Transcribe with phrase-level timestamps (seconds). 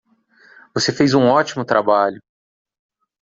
[0.73, 2.19] Você fez um ótimo trabalho!